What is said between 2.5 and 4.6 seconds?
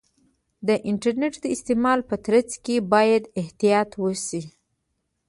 کې باید احتیاط وشي.